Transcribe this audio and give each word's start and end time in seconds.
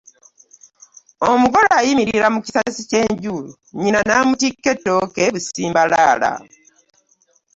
Omugole 1.29 1.69
ayimirira 1.79 2.27
mu 2.33 2.39
kisasi 2.45 2.81
ky’enju 2.89 3.35
nnyina 3.47 3.99
n’amutikka 4.07 4.67
ettooke 4.75 5.23
busimbalaala. 5.33 6.31